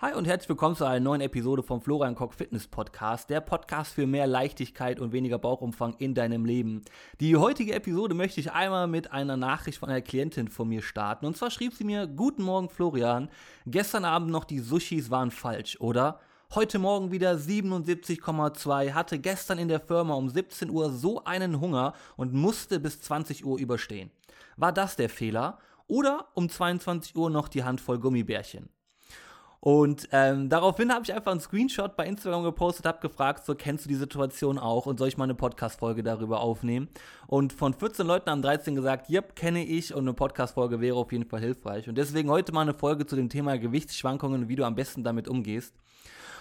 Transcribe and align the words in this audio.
Hi 0.00 0.14
und 0.14 0.28
herzlich 0.28 0.48
willkommen 0.48 0.76
zu 0.76 0.84
einer 0.84 1.00
neuen 1.00 1.22
Episode 1.22 1.64
vom 1.64 1.82
Florian 1.82 2.14
Koch 2.14 2.32
Fitness 2.32 2.68
Podcast, 2.68 3.30
der 3.30 3.40
Podcast 3.40 3.94
für 3.94 4.06
mehr 4.06 4.28
Leichtigkeit 4.28 5.00
und 5.00 5.10
weniger 5.10 5.40
Bauchumfang 5.40 5.96
in 5.98 6.14
deinem 6.14 6.44
Leben. 6.44 6.82
Die 7.18 7.34
heutige 7.34 7.74
Episode 7.74 8.14
möchte 8.14 8.38
ich 8.38 8.52
einmal 8.52 8.86
mit 8.86 9.10
einer 9.10 9.36
Nachricht 9.36 9.80
von 9.80 9.88
einer 9.88 10.00
Klientin 10.00 10.46
von 10.46 10.68
mir 10.68 10.82
starten. 10.82 11.26
Und 11.26 11.36
zwar 11.36 11.50
schrieb 11.50 11.74
sie 11.74 11.82
mir: 11.82 12.06
Guten 12.06 12.44
Morgen, 12.44 12.68
Florian. 12.68 13.28
Gestern 13.66 14.04
Abend 14.04 14.30
noch 14.30 14.44
die 14.44 14.60
Sushis 14.60 15.10
waren 15.10 15.32
falsch, 15.32 15.80
oder? 15.80 16.20
Heute 16.54 16.78
Morgen 16.78 17.10
wieder 17.10 17.32
77,2, 17.32 18.92
hatte 18.92 19.18
gestern 19.18 19.58
in 19.58 19.66
der 19.66 19.80
Firma 19.80 20.14
um 20.14 20.28
17 20.28 20.70
Uhr 20.70 20.92
so 20.92 21.24
einen 21.24 21.60
Hunger 21.60 21.92
und 22.16 22.32
musste 22.32 22.78
bis 22.78 23.00
20 23.00 23.44
Uhr 23.44 23.58
überstehen. 23.58 24.12
War 24.56 24.70
das 24.70 24.94
der 24.94 25.08
Fehler? 25.08 25.58
Oder 25.88 26.28
um 26.34 26.48
22 26.48 27.16
Uhr 27.16 27.30
noch 27.30 27.48
die 27.48 27.64
Handvoll 27.64 27.98
Gummibärchen? 27.98 28.68
Und 29.60 30.08
ähm, 30.12 30.48
daraufhin 30.48 30.92
habe 30.92 31.02
ich 31.04 31.12
einfach 31.12 31.32
einen 31.32 31.40
Screenshot 31.40 31.96
bei 31.96 32.06
Instagram 32.06 32.44
gepostet, 32.44 32.86
habe 32.86 33.00
gefragt, 33.00 33.44
so 33.44 33.56
kennst 33.56 33.84
du 33.84 33.88
die 33.88 33.96
Situation 33.96 34.56
auch 34.56 34.86
und 34.86 34.98
soll 34.98 35.08
ich 35.08 35.16
mal 35.16 35.24
eine 35.24 35.34
Podcast-Folge 35.34 36.04
darüber 36.04 36.40
aufnehmen? 36.40 36.88
Und 37.26 37.52
von 37.52 37.74
14 37.74 38.06
Leuten 38.06 38.30
haben 38.30 38.42
13 38.42 38.76
gesagt, 38.76 39.10
yep, 39.10 39.34
kenne 39.34 39.64
ich 39.64 39.92
und 39.92 40.02
eine 40.02 40.14
Podcast-Folge 40.14 40.80
wäre 40.80 40.96
auf 40.96 41.10
jeden 41.10 41.24
Fall 41.24 41.40
hilfreich. 41.40 41.88
Und 41.88 41.98
deswegen 41.98 42.30
heute 42.30 42.52
mal 42.52 42.62
eine 42.62 42.74
Folge 42.74 43.04
zu 43.04 43.16
dem 43.16 43.28
Thema 43.28 43.58
Gewichtsschwankungen 43.58 44.42
und 44.42 44.48
wie 44.48 44.56
du 44.56 44.64
am 44.64 44.76
besten 44.76 45.02
damit 45.02 45.26
umgehst. 45.26 45.74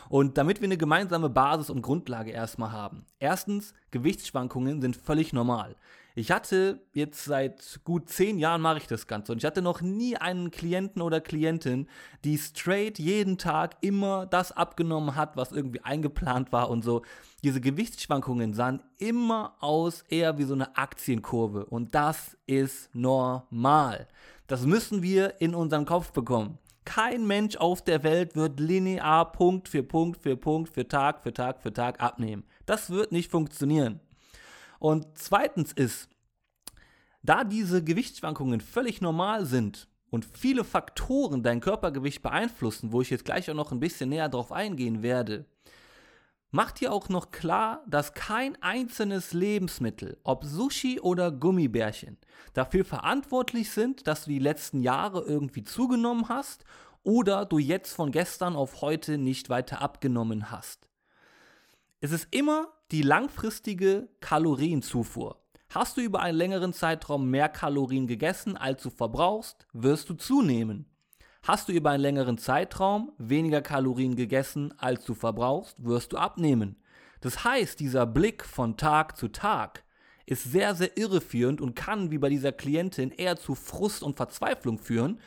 Und 0.10 0.38
damit 0.38 0.62
wir 0.62 0.68
eine 0.68 0.78
gemeinsame 0.78 1.30
Basis 1.30 1.70
und 1.70 1.82
Grundlage 1.82 2.32
erstmal 2.32 2.72
haben. 2.72 3.06
Erstens, 3.20 3.74
Gewichtsschwankungen 3.92 4.80
sind 4.80 4.96
völlig 4.96 5.34
normal. 5.34 5.76
Ich 6.18 6.32
hatte 6.32 6.80
jetzt 6.94 7.26
seit 7.26 7.82
gut 7.84 8.10
zehn 8.10 8.40
Jahren 8.40 8.60
mache 8.60 8.80
ich 8.80 8.88
das 8.88 9.06
Ganze 9.06 9.32
und 9.32 9.38
ich 9.38 9.46
hatte 9.46 9.62
noch 9.62 9.82
nie 9.82 10.18
einen 10.18 10.50
Klienten 10.50 11.04
oder 11.04 11.22
Klientin, 11.22 11.88
die 12.24 12.40
straight 12.40 12.98
jeden 12.98 13.38
Tag 13.38 13.76
immer 13.82 14.26
das 14.26 14.52
abgenommen 14.52 15.16
hat, 15.16 15.38
was 15.38 15.52
irgendwie 15.52 15.82
eingeplant 15.82 16.52
war 16.52 16.72
und 16.72 16.84
so. 16.84 17.04
Diese 17.44 17.62
Gewichtsschwankungen 17.62 18.56
sahen 18.56 18.82
immer 18.98 19.58
aus 19.60 20.02
eher 20.10 20.40
wie 20.40 20.46
so 20.46 20.56
eine 20.56 20.76
Aktienkurve 20.76 21.66
und 21.66 21.94
das 21.94 22.36
ist 22.48 22.90
normal. 22.96 24.08
Das 24.48 24.66
müssen 24.66 25.04
wir 25.04 25.40
in 25.40 25.54
unseren 25.54 25.86
Kopf 25.86 26.14
bekommen. 26.14 26.58
Kein 26.84 27.28
Mensch 27.28 27.58
auf 27.58 27.84
der 27.84 28.02
Welt 28.02 28.36
wird 28.36 28.60
linear 28.60 29.32
Punkt 29.32 29.70
für 29.70 29.84
Punkt 29.84 30.20
für 30.24 30.36
Punkt 30.36 30.74
für 30.74 30.88
Tag 30.88 31.22
für 31.22 31.32
Tag 31.32 31.62
für 31.62 31.74
Tag 31.74 32.02
abnehmen. 32.02 32.44
Das 32.66 32.90
wird 32.90 33.12
nicht 33.12 33.30
funktionieren. 33.30 34.00
Und 34.80 35.08
zweitens 35.16 35.72
ist, 35.74 36.10
da 37.24 37.44
diese 37.44 37.84
Gewichtsschwankungen 37.84 38.62
völlig 38.62 39.02
normal 39.02 39.46
sind 39.46 39.88
und 40.10 40.26
viele 40.26 40.64
Faktoren 40.64 41.44
dein 41.44 41.60
Körpergewicht 41.60 42.22
beeinflussen, 42.22 42.92
wo 42.92 43.02
ich 43.02 43.10
jetzt 43.10 43.26
gleich 43.26 43.50
auch 43.50 43.56
noch 43.56 43.72
ein 43.72 43.80
bisschen 43.80 44.10
näher 44.10 44.30
drauf 44.30 44.52
eingehen 44.52 45.02
werde, 45.04 45.46
macht 46.52 46.80
dir 46.80 46.94
auch 46.94 47.10
noch 47.10 47.32
klar, 47.32 47.84
dass 47.88 48.14
kein 48.14 48.62
einzelnes 48.62 49.34
Lebensmittel, 49.34 50.18
ob 50.24 50.46
Sushi 50.46 51.00
oder 51.00 51.32
Gummibärchen, 51.32 52.18
dafür 52.54 52.86
verantwortlich 52.86 53.72
sind, 53.72 54.08
dass 54.08 54.24
du 54.24 54.30
die 54.30 54.40
letzten 54.40 54.82
Jahre 54.82 55.24
irgendwie 55.24 55.64
zugenommen 55.64 56.30
hast 56.30 56.64
oder 57.04 57.46
du 57.46 57.60
jetzt 57.60 57.94
von 57.94 58.12
gestern 58.12 58.56
auf 58.56 58.82
heute 58.82 59.18
nicht 59.18 59.50
weiter 59.50 59.82
abgenommen 59.82 60.52
hast. 60.52 60.88
Es 62.00 62.12
ist 62.12 62.28
immer 62.32 62.68
die 62.92 63.02
langfristige 63.02 64.08
Kalorienzufuhr. 64.22 65.42
Hast 65.70 65.98
du 65.98 66.02
über 66.02 66.22
einen 66.22 66.38
längeren 66.38 66.72
Zeitraum 66.72 67.30
mehr 67.30 67.50
Kalorien 67.50 68.08
gegessen, 68.08 68.56
als 68.56 68.82
du 68.82 68.90
verbrauchst, 68.90 69.68
wirst 69.74 70.10
du 70.10 70.14
zunehmen. 70.14 70.86
Hast 71.44 71.68
du 71.68 71.74
über 71.74 71.92
einen 71.92 72.02
längeren 72.02 72.38
Zeitraum 72.38 73.12
weniger 73.18 73.62
Kalorien 73.62 74.16
gegessen, 74.16 74.74
als 74.78 75.04
du 75.04 75.14
verbrauchst, 75.14 75.76
wirst 75.84 76.14
du 76.14 76.18
abnehmen. 76.18 76.78
Das 77.20 77.44
heißt, 77.44 77.80
dieser 77.80 78.06
Blick 78.06 78.46
von 78.46 78.78
Tag 78.78 79.18
zu 79.18 79.28
Tag 79.28 79.84
ist 80.26 80.44
sehr, 80.44 80.76
sehr 80.76 80.98
irreführend 80.98 81.62
und 81.62 81.76
kann, 81.76 82.12
wie 82.12 82.18
bei 82.18 82.30
dieser 82.30 82.52
Klientin, 82.52 83.12
eher 83.12 83.38
zu 83.38 83.56
Frust 83.56 84.04
und 84.04 84.18
Verzweiflung 84.18 84.78
führen, 84.78 85.20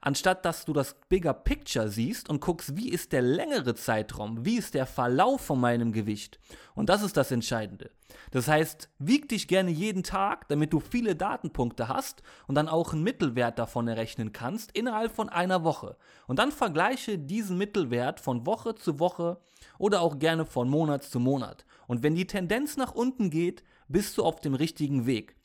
anstatt 0.00 0.44
dass 0.44 0.64
du 0.64 0.72
das 0.72 0.96
Bigger 1.08 1.34
Picture 1.34 1.88
siehst 1.88 2.28
und 2.28 2.40
guckst, 2.40 2.76
wie 2.76 2.90
ist 2.90 3.12
der 3.12 3.22
längere 3.22 3.74
Zeitraum, 3.74 4.44
wie 4.44 4.56
ist 4.56 4.74
der 4.74 4.86
Verlauf 4.86 5.40
von 5.40 5.60
meinem 5.60 5.92
Gewicht. 5.92 6.38
Und 6.74 6.88
das 6.88 7.02
ist 7.02 7.16
das 7.16 7.30
Entscheidende. 7.30 7.90
Das 8.30 8.48
heißt, 8.48 8.90
wieg 8.98 9.28
dich 9.28 9.48
gerne 9.48 9.70
jeden 9.70 10.02
Tag, 10.02 10.48
damit 10.48 10.72
du 10.72 10.80
viele 10.80 11.16
Datenpunkte 11.16 11.88
hast 11.88 12.22
und 12.46 12.54
dann 12.54 12.68
auch 12.68 12.92
einen 12.92 13.02
Mittelwert 13.02 13.58
davon 13.58 13.88
errechnen 13.88 14.32
kannst 14.32 14.72
innerhalb 14.72 15.12
von 15.12 15.28
einer 15.28 15.64
Woche. 15.64 15.96
Und 16.26 16.38
dann 16.38 16.52
vergleiche 16.52 17.18
diesen 17.18 17.58
Mittelwert 17.58 18.20
von 18.20 18.46
Woche 18.46 18.74
zu 18.74 18.98
Woche 18.98 19.40
oder 19.78 20.00
auch 20.00 20.18
gerne 20.18 20.46
von 20.46 20.68
Monat 20.68 21.04
zu 21.04 21.20
Monat. 21.20 21.64
Und 21.86 22.02
wenn 22.02 22.14
die 22.14 22.26
Tendenz 22.26 22.76
nach 22.76 22.94
unten 22.94 23.30
geht, 23.30 23.64
bist 23.88 24.18
du 24.18 24.24
auf 24.24 24.40
dem 24.40 24.54
richtigen 24.54 25.06
Weg. 25.06 25.37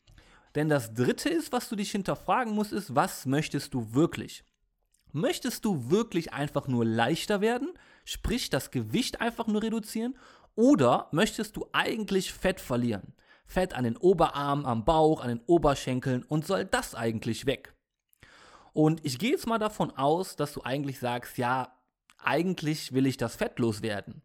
Denn 0.56 0.69
das 0.69 0.94
Dritte 0.94 1.30
ist, 1.30 1.52
was 1.52 1.69
du 1.69 1.75
dich 1.75 1.91
hinterfragen 1.91 2.53
musst, 2.53 2.74
ist, 2.74 2.96
was 2.96 3.25
möchtest 3.25 3.74
du 3.74 3.94
wirklich? 3.94 4.44
Möchtest 5.12 5.66
du 5.66 5.90
wirklich 5.90 6.34
einfach 6.34 6.68
nur 6.68 6.86
leichter 6.86 7.41
werden, 7.41 7.69
sprich 8.06 8.50
das 8.50 8.72
Gewicht 8.72 9.22
einfach 9.22 9.47
nur 9.47 9.64
reduzieren, 9.64 10.18
oder 10.56 11.08
möchtest 11.12 11.56
du 11.56 11.68
eigentlich 11.72 12.31
Fett 12.31 12.59
verlieren? 12.59 13.14
Fett 13.46 13.74
an 13.74 13.84
den 13.84 13.97
Oberarmen, 13.97 14.66
am 14.66 14.86
Bauch, 14.86 15.22
an 15.22 15.30
den 15.30 15.41
Oberschenkeln 15.46 16.24
und 16.24 16.46
soll 16.46 16.66
das 16.66 16.96
eigentlich 16.96 17.46
weg? 17.46 17.74
Und 18.74 19.03
ich 19.06 19.20
gehe 19.20 19.31
jetzt 19.31 19.47
mal 19.47 19.59
davon 19.59 19.91
aus, 19.91 20.35
dass 20.35 20.53
du 20.53 20.64
eigentlich 20.64 21.00
sagst, 21.00 21.38
ja, 21.38 21.75
eigentlich 22.18 22.94
will 22.94 23.06
ich 23.06 23.18
das 23.18 23.35
Fett 23.35 23.59
loswerden. 23.59 24.22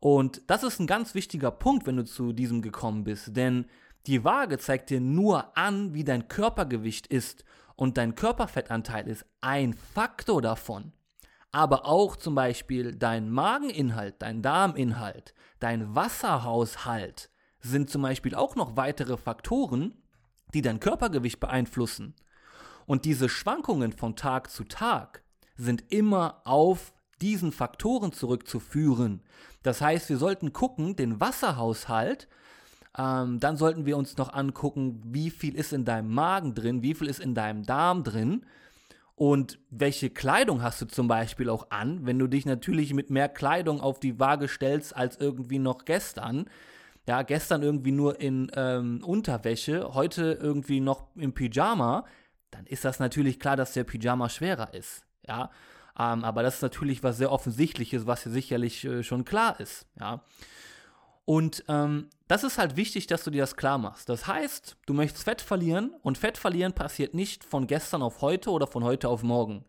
Und 0.00 0.42
das 0.46 0.62
ist 0.62 0.78
ein 0.78 0.86
ganz 0.86 1.14
wichtiger 1.14 1.50
Punkt, 1.50 1.86
wenn 1.86 1.96
du 1.96 2.04
zu 2.04 2.32
diesem 2.32 2.62
gekommen 2.62 3.04
bist, 3.04 3.36
denn 3.36 3.66
die 4.06 4.24
Waage 4.24 4.58
zeigt 4.58 4.90
dir 4.90 5.00
nur 5.00 5.56
an, 5.56 5.94
wie 5.94 6.04
dein 6.04 6.28
Körpergewicht 6.28 7.06
ist 7.06 7.44
und 7.74 7.98
dein 7.98 8.14
Körperfettanteil 8.14 9.08
ist 9.08 9.26
ein 9.40 9.74
Faktor 9.74 10.40
davon. 10.42 10.92
Aber 11.52 11.86
auch 11.86 12.16
zum 12.16 12.34
Beispiel 12.34 12.94
dein 12.94 13.30
Mageninhalt, 13.30 14.16
dein 14.18 14.42
Darminhalt, 14.42 15.34
dein 15.58 15.94
Wasserhaushalt 15.94 17.30
sind 17.60 17.90
zum 17.90 18.02
Beispiel 18.02 18.34
auch 18.34 18.54
noch 18.56 18.76
weitere 18.76 19.16
Faktoren, 19.16 19.94
die 20.54 20.62
dein 20.62 20.80
Körpergewicht 20.80 21.40
beeinflussen. 21.40 22.14
Und 22.86 23.04
diese 23.04 23.28
Schwankungen 23.28 23.92
von 23.92 24.14
Tag 24.16 24.50
zu 24.50 24.64
Tag 24.64 25.24
sind 25.56 25.92
immer 25.92 26.42
auf 26.44 26.92
diesen 27.20 27.50
Faktoren 27.50 28.12
zurückzuführen. 28.12 29.22
Das 29.62 29.80
heißt, 29.80 30.08
wir 30.08 30.18
sollten 30.18 30.52
gucken, 30.52 30.94
den 30.94 31.20
Wasserhaushalt 31.20 32.28
ähm, 32.98 33.40
dann 33.40 33.56
sollten 33.56 33.86
wir 33.86 33.96
uns 33.96 34.16
noch 34.16 34.32
angucken, 34.32 35.00
wie 35.04 35.30
viel 35.30 35.54
ist 35.54 35.72
in 35.72 35.84
deinem 35.84 36.12
Magen 36.12 36.54
drin, 36.54 36.82
wie 36.82 36.94
viel 36.94 37.08
ist 37.08 37.20
in 37.20 37.34
deinem 37.34 37.64
Darm 37.64 38.04
drin 38.04 38.44
und 39.14 39.58
welche 39.70 40.10
Kleidung 40.10 40.62
hast 40.62 40.80
du 40.82 40.86
zum 40.86 41.08
Beispiel 41.08 41.48
auch 41.48 41.70
an, 41.70 42.06
wenn 42.06 42.18
du 42.18 42.26
dich 42.26 42.46
natürlich 42.46 42.92
mit 42.94 43.10
mehr 43.10 43.28
Kleidung 43.28 43.80
auf 43.80 43.98
die 43.98 44.20
Waage 44.20 44.46
stellst 44.46 44.94
als 44.94 45.16
irgendwie 45.16 45.58
noch 45.58 45.84
gestern. 45.84 46.46
Ja, 47.08 47.22
gestern 47.22 47.62
irgendwie 47.62 47.92
nur 47.92 48.20
in 48.20 48.50
ähm, 48.54 49.02
Unterwäsche, 49.04 49.94
heute 49.94 50.38
irgendwie 50.40 50.80
noch 50.80 51.06
im 51.14 51.32
Pyjama, 51.34 52.04
dann 52.50 52.66
ist 52.66 52.84
das 52.84 52.98
natürlich 52.98 53.38
klar, 53.38 53.56
dass 53.56 53.72
der 53.72 53.84
Pyjama 53.84 54.28
schwerer 54.28 54.74
ist. 54.74 55.04
Ja, 55.26 55.50
ähm, 55.98 56.24
aber 56.24 56.42
das 56.42 56.56
ist 56.56 56.62
natürlich 56.62 57.02
was 57.02 57.16
sehr 57.16 57.30
Offensichtliches, 57.32 58.06
was 58.06 58.24
ja 58.24 58.30
sicherlich 58.30 58.84
äh, 58.84 59.02
schon 59.02 59.24
klar 59.24 59.60
ist. 59.60 59.86
Ja. 59.98 60.22
Und 61.26 61.64
ähm, 61.68 62.08
das 62.28 62.44
ist 62.44 62.56
halt 62.56 62.76
wichtig, 62.76 63.08
dass 63.08 63.24
du 63.24 63.30
dir 63.30 63.42
das 63.42 63.56
klar 63.56 63.78
machst. 63.78 64.08
Das 64.08 64.26
heißt, 64.26 64.76
du 64.86 64.94
möchtest 64.94 65.24
Fett 65.24 65.42
verlieren 65.42 65.92
und 66.02 66.16
Fett 66.16 66.38
verlieren 66.38 66.72
passiert 66.72 67.14
nicht 67.14 67.44
von 67.44 67.66
gestern 67.66 68.00
auf 68.00 68.22
heute 68.22 68.50
oder 68.50 68.66
von 68.66 68.84
heute 68.84 69.08
auf 69.08 69.22
morgen. 69.22 69.64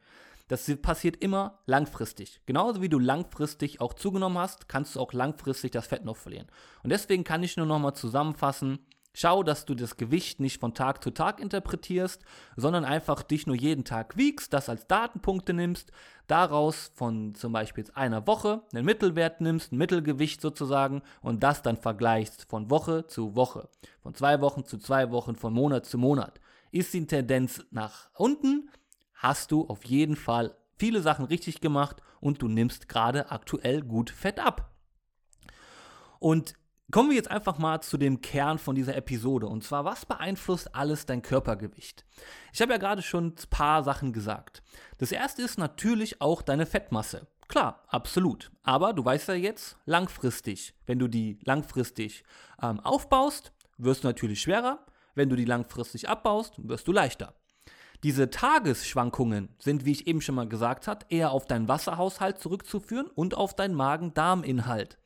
Das 0.47 0.71
passiert 0.81 1.17
immer 1.17 1.59
langfristig. 1.65 2.39
Genauso 2.45 2.81
wie 2.81 2.89
du 2.89 2.99
langfristig 2.99 3.81
auch 3.81 3.93
zugenommen 3.93 4.37
hast, 4.37 4.69
kannst 4.69 4.95
du 4.95 5.01
auch 5.01 5.11
langfristig 5.13 5.71
das 5.71 5.87
Fett 5.87 6.05
noch 6.05 6.15
verlieren. 6.15 6.47
Und 6.83 6.91
deswegen 6.91 7.23
kann 7.23 7.43
ich 7.43 7.57
nur 7.57 7.65
nochmal 7.65 7.95
zusammenfassen, 7.95 8.79
Schau, 9.19 9.41
dass 9.41 9.65
du 9.65 9.73
das 9.73 9.97
Gewicht 9.97 10.39
nicht 10.39 10.59
von 10.59 10.75
Tag 10.75 11.03
zu 11.03 11.09
Tag 11.09 11.39
interpretierst, 11.39 12.21
sondern 12.55 12.85
einfach 12.85 13.23
dich 13.23 13.47
nur 13.47 13.55
jeden 13.55 13.83
Tag 13.83 14.15
wiegst, 14.15 14.53
das 14.53 14.69
als 14.69 14.85
Datenpunkte 14.85 15.55
nimmst, 15.55 15.91
daraus 16.27 16.91
von 16.93 17.33
zum 17.33 17.51
Beispiel 17.51 17.85
einer 17.95 18.27
Woche 18.27 18.61
einen 18.71 18.85
Mittelwert 18.85 19.41
nimmst, 19.41 19.71
ein 19.71 19.79
Mittelgewicht 19.79 20.39
sozusagen 20.39 21.01
und 21.23 21.41
das 21.41 21.63
dann 21.63 21.77
vergleichst 21.77 22.45
von 22.47 22.69
Woche 22.69 23.07
zu 23.07 23.35
Woche, 23.35 23.69
von 24.03 24.13
zwei 24.13 24.39
Wochen 24.39 24.65
zu 24.65 24.77
zwei 24.77 25.09
Wochen, 25.09 25.35
von 25.35 25.51
Monat 25.51 25.87
zu 25.87 25.97
Monat. 25.97 26.39
Ist 26.69 26.93
die 26.93 27.07
Tendenz 27.07 27.65
nach 27.71 28.11
unten, 28.13 28.69
hast 29.15 29.51
du 29.51 29.67
auf 29.67 29.83
jeden 29.85 30.15
Fall 30.15 30.55
viele 30.77 31.01
Sachen 31.01 31.25
richtig 31.25 31.59
gemacht 31.59 32.03
und 32.19 32.43
du 32.43 32.47
nimmst 32.47 32.87
gerade 32.87 33.31
aktuell 33.31 33.81
gut 33.81 34.11
Fett 34.11 34.39
ab. 34.39 34.75
Und 36.19 36.53
Kommen 36.89 37.09
wir 37.09 37.17
jetzt 37.17 37.29
einfach 37.29 37.57
mal 37.57 37.81
zu 37.81 37.97
dem 37.97 38.21
Kern 38.21 38.57
von 38.57 38.73
dieser 38.73 38.95
Episode. 38.95 39.47
Und 39.47 39.61
zwar, 39.61 39.83
was 39.83 40.05
beeinflusst 40.05 40.73
alles 40.73 41.05
dein 41.05 41.21
Körpergewicht? 41.21 42.05
Ich 42.53 42.61
habe 42.61 42.71
ja 42.71 42.77
gerade 42.77 43.01
schon 43.01 43.27
ein 43.27 43.49
paar 43.49 43.83
Sachen 43.83 44.13
gesagt. 44.13 44.63
Das 44.97 45.11
erste 45.11 45.41
ist 45.41 45.57
natürlich 45.57 46.21
auch 46.21 46.41
deine 46.41 46.65
Fettmasse. 46.65 47.27
Klar, 47.49 47.83
absolut. 47.89 48.51
Aber 48.63 48.93
du 48.93 49.03
weißt 49.03 49.27
ja 49.27 49.33
jetzt, 49.33 49.75
langfristig, 49.85 50.75
wenn 50.85 50.97
du 50.97 51.09
die 51.09 51.39
langfristig 51.43 52.23
ähm, 52.61 52.79
aufbaust, 52.79 53.51
wirst 53.77 54.05
du 54.05 54.07
natürlich 54.07 54.41
schwerer. 54.41 54.85
Wenn 55.13 55.29
du 55.29 55.35
die 55.35 55.45
langfristig 55.45 56.07
abbaust, 56.07 56.53
wirst 56.57 56.87
du 56.87 56.93
leichter. 56.93 57.33
Diese 58.03 58.29
Tagesschwankungen 58.29 59.49
sind, 59.59 59.83
wie 59.83 59.91
ich 59.91 60.07
eben 60.07 60.21
schon 60.21 60.35
mal 60.35 60.47
gesagt 60.47 60.87
habe, 60.87 61.05
eher 61.09 61.31
auf 61.31 61.47
deinen 61.47 61.67
Wasserhaushalt 61.67 62.39
zurückzuführen 62.39 63.07
und 63.07 63.35
auf 63.35 63.55
deinen 63.55 63.75
Magen-Darm-Inhalt. 63.75 64.99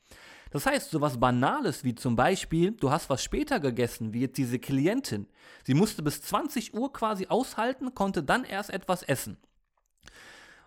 Das 0.51 0.65
heißt, 0.65 0.91
so 0.91 1.01
was 1.01 1.19
Banales 1.19 1.83
wie 1.83 1.95
zum 1.95 2.15
Beispiel, 2.15 2.71
du 2.71 2.91
hast 2.91 3.09
was 3.09 3.23
später 3.23 3.59
gegessen, 3.59 4.13
wie 4.13 4.21
jetzt 4.21 4.37
diese 4.37 4.59
Klientin. 4.59 5.27
Sie 5.63 5.73
musste 5.73 6.03
bis 6.03 6.21
20 6.21 6.73
Uhr 6.73 6.93
quasi 6.93 7.27
aushalten, 7.27 7.95
konnte 7.95 8.21
dann 8.21 8.43
erst 8.43 8.69
etwas 8.69 9.01
essen. 9.01 9.37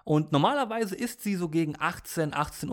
Und 0.04 0.32
normalerweise 0.32 0.94
isst 0.94 1.22
sie 1.22 1.34
so 1.36 1.48
gegen 1.48 1.76
18, 1.78 2.32
18.30 2.32 2.68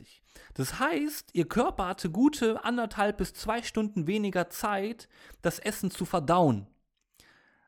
Uhr. 0.00 0.06
Das 0.54 0.78
heißt, 0.78 1.30
ihr 1.34 1.48
Körper 1.48 1.86
hatte 1.86 2.10
gute 2.10 2.64
anderthalb 2.64 3.18
bis 3.18 3.34
zwei 3.34 3.62
Stunden 3.62 4.06
weniger 4.06 4.50
Zeit, 4.50 5.08
das 5.42 5.58
Essen 5.58 5.90
zu 5.90 6.04
verdauen. 6.04 6.66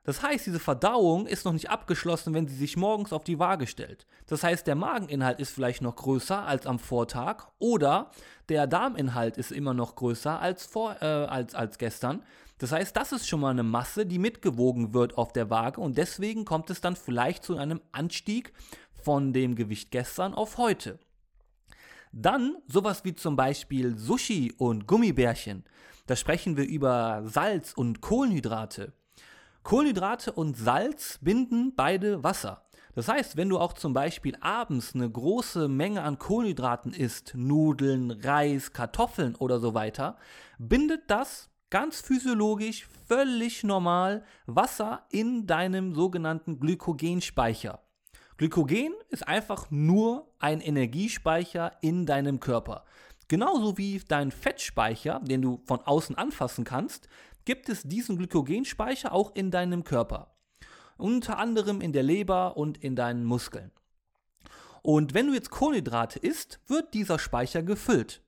Das 0.09 0.23
heißt, 0.23 0.47
diese 0.47 0.59
Verdauung 0.59 1.27
ist 1.27 1.45
noch 1.45 1.53
nicht 1.53 1.69
abgeschlossen, 1.69 2.33
wenn 2.33 2.49
sie 2.49 2.57
sich 2.57 2.79
morgens 2.79 3.13
auf 3.13 3.25
die 3.25 3.39
Waage 3.39 3.67
stellt. 3.67 4.07
Das 4.27 4.43
heißt, 4.43 4.67
der 4.67 4.75
Mageninhalt 4.75 5.39
ist 5.39 5.51
vielleicht 5.51 5.83
noch 5.83 5.97
größer 5.97 6.47
als 6.47 6.67
am 6.67 6.79
Vortag 6.79 7.49
oder 7.59 8.11
der 8.49 8.67
Darminhalt 8.67 9.37
ist 9.37 9.53
immer 9.53 9.75
noch 9.75 9.97
größer 9.97 10.41
als, 10.41 10.65
vor, 10.65 10.97
äh, 11.03 11.05
als, 11.05 11.55
als 11.55 11.77
gestern. 11.77 12.23
Das 12.57 12.73
heißt, 12.73 12.97
das 12.97 13.13
ist 13.13 13.29
schon 13.29 13.41
mal 13.41 13.51
eine 13.51 13.63
Masse, 13.63 14.07
die 14.07 14.19
mitgewogen 14.19 14.95
wird 14.95 15.19
auf 15.19 15.35
der 15.35 15.51
Waage 15.51 15.79
und 15.79 15.99
deswegen 15.99 16.47
kommt 16.47 16.71
es 16.71 16.81
dann 16.81 16.97
vielleicht 16.97 17.45
zu 17.45 17.59
einem 17.59 17.83
Anstieg 17.93 18.55
von 18.91 19.35
dem 19.35 19.57
Gewicht 19.57 19.91
gestern 19.91 20.33
auf 20.33 20.57
heute. 20.57 20.99
Dann 22.13 22.57
sowas 22.67 23.05
wie 23.05 23.15
zum 23.15 23.37
Beispiel 23.37 23.99
Sushi 23.99 24.55
und 24.57 24.87
Gummibärchen. 24.87 25.65
Da 26.07 26.17
sprechen 26.17 26.57
wir 26.57 26.67
über 26.67 27.25
Salz 27.27 27.75
und 27.75 28.01
Kohlenhydrate. 28.01 28.95
Kohlenhydrate 29.63 30.33
und 30.33 30.57
Salz 30.57 31.19
binden 31.21 31.75
beide 31.75 32.23
Wasser. 32.23 32.63
Das 32.95 33.07
heißt, 33.07 33.37
wenn 33.37 33.49
du 33.49 33.59
auch 33.59 33.75
zum 33.75 33.93
Beispiel 33.93 34.37
abends 34.41 34.95
eine 34.95 35.09
große 35.09 35.69
Menge 35.69 36.03
an 36.03 36.19
Kohlenhydraten 36.19 36.93
isst, 36.93 37.33
Nudeln, 37.37 38.11
Reis, 38.11 38.73
Kartoffeln 38.73 39.35
oder 39.37 39.61
so 39.61 39.75
weiter, 39.75 40.17
bindet 40.59 41.03
das 41.09 41.49
ganz 41.71 42.01
physiologisch, 42.01 42.89
völlig 43.07 43.63
normal 43.63 44.25
Wasser 44.47 45.07
in 45.11 45.47
deinem 45.47 45.95
sogenannten 45.95 46.59
Glykogenspeicher. 46.59 47.81
Glykogen 48.37 48.93
ist 49.11 49.27
einfach 49.27 49.71
nur 49.71 50.33
ein 50.39 50.61
Energiespeicher 50.61 51.73
in 51.83 52.07
deinem 52.07 52.41
Körper. 52.41 52.85
Genauso 53.29 53.77
wie 53.77 54.01
dein 54.09 54.31
Fettspeicher, 54.31 55.21
den 55.21 55.43
du 55.43 55.61
von 55.67 55.81
außen 55.81 56.17
anfassen 56.17 56.65
kannst, 56.65 57.09
gibt 57.45 57.69
es 57.69 57.83
diesen 57.83 58.17
Glykogenspeicher 58.17 59.13
auch 59.13 59.35
in 59.35 59.51
deinem 59.51 59.85
Körper. 59.85 60.35
Unter 60.97 61.39
anderem 61.39 61.81
in 61.81 61.93
der 61.93 62.03
Leber 62.03 62.57
und 62.57 62.79
in 62.79 62.97
deinen 62.97 63.25
Muskeln. 63.25 63.71
Und 64.83 65.15
wenn 65.15 65.27
du 65.27 65.35
jetzt 65.35 65.51
Kohlenhydrate 65.51 66.19
isst, 66.19 66.61
wird 66.67 66.95
dieser 66.95 67.19
Speicher 67.19 67.63
gefüllt. 67.63 68.23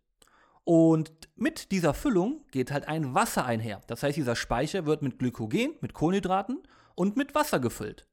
Und 0.64 1.10
mit 1.36 1.72
dieser 1.72 1.94
Füllung 1.94 2.44
geht 2.50 2.70
halt 2.70 2.86
ein 2.86 3.14
Wasser 3.14 3.44
einher. 3.44 3.80
Das 3.86 4.02
heißt, 4.02 4.16
dieser 4.16 4.36
Speicher 4.36 4.86
wird 4.86 5.02
mit 5.02 5.18
Glykogen, 5.18 5.74
mit 5.80 5.94
Kohlenhydraten 5.94 6.62
und 6.94 7.16
mit 7.16 7.34
Wasser 7.34 7.60
gefüllt. 7.60 8.06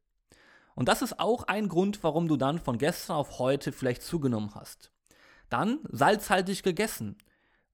Und 0.75 0.87
das 0.87 1.01
ist 1.01 1.19
auch 1.19 1.43
ein 1.43 1.69
Grund, 1.69 2.03
warum 2.03 2.27
du 2.27 2.37
dann 2.37 2.59
von 2.59 2.77
gestern 2.77 3.17
auf 3.17 3.39
heute 3.39 3.71
vielleicht 3.71 4.03
zugenommen 4.03 4.55
hast. 4.55 4.91
Dann 5.49 5.79
salzhaltig 5.89 6.63
gegessen. 6.63 7.17